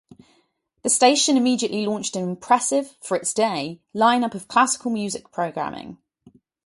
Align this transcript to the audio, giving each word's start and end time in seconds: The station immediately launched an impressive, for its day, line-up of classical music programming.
The 0.81 0.89
station 0.89 1.37
immediately 1.37 1.85
launched 1.85 2.15
an 2.15 2.23
impressive, 2.27 2.97
for 3.03 3.15
its 3.17 3.35
day, 3.35 3.81
line-up 3.93 4.33
of 4.33 4.47
classical 4.47 4.89
music 4.89 5.31
programming. 5.31 5.99